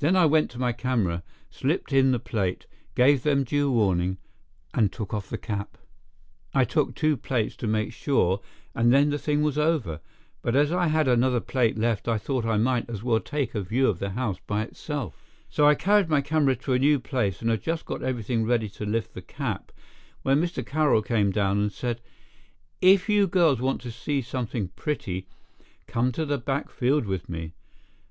[0.00, 4.18] Then I went to my camera, slipped in the plate, gave them due warning
[4.74, 5.78] and took off the cap.
[6.52, 8.42] I took two plates to make sure
[8.74, 10.00] and then the thing was over,
[10.42, 13.62] but as I had another plate left I thought I might as well take a
[13.62, 17.40] view of the house by itself, so I carried my camera to a new place
[17.40, 19.72] and had just got everything ready to lift the cap
[20.20, 20.62] when Mr.
[20.66, 22.02] Carroll came down and said:
[22.82, 25.26] "If you girls want to see something pretty,
[25.86, 27.54] come to the back field with me.